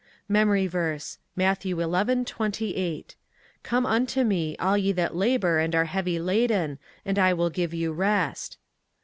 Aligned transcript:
MEMORY 0.27 0.65
VERSE, 0.65 1.19
Matthew 1.35 1.79
11: 1.79 2.25
28 2.25 3.15
"Come 3.61 3.85
unto 3.85 4.23
me, 4.23 4.57
all 4.57 4.75
ye 4.75 4.91
that 4.93 5.15
labor 5.15 5.59
and 5.59 5.75
are 5.75 5.85
heavy 5.85 6.17
laden, 6.17 6.79
and 7.05 7.19
I 7.19 7.33
will 7.33 7.51
give 7.51 7.71
you 7.71 7.93
rest." 7.93 8.57